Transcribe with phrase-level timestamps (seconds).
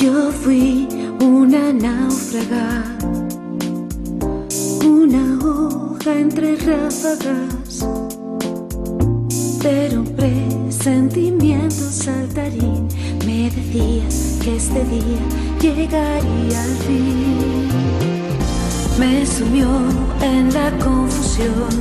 [0.00, 0.86] Yo fui
[1.20, 2.84] una náufraga,
[4.84, 7.84] una hoja entre ráfagas,
[9.60, 12.86] pero un presentimiento saltarín
[13.26, 14.04] me decía
[14.40, 15.20] que este día
[15.60, 17.68] llegaría al fin.
[19.00, 19.68] Me sumió
[20.22, 21.74] en la confusión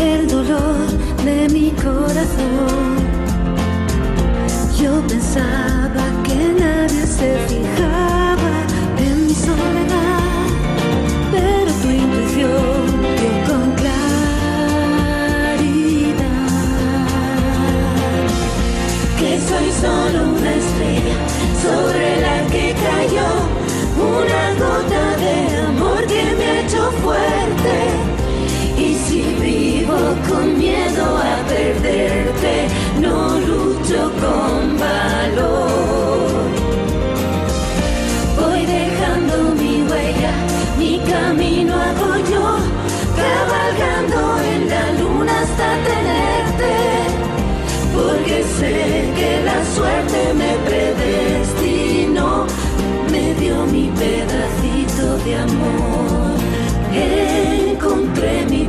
[0.00, 0.86] el dolor
[1.26, 2.96] de mi corazón.
[4.80, 5.75] Yo pensaba
[19.80, 21.16] solo una estrella
[21.62, 23.28] sobre la que cayó
[23.98, 27.76] una gota de amor que me ha hecho fuerte.
[28.78, 29.96] Y si vivo
[30.28, 32.68] con miedo a perderte,
[33.00, 36.46] no lucho con valor.
[38.38, 40.32] Voy dejando mi huella,
[40.78, 42.58] mi camino hago yo,
[43.22, 44.20] cabalgando
[44.52, 45.85] en la luna hasta
[55.26, 56.38] de amor.
[56.94, 58.64] Encontré mi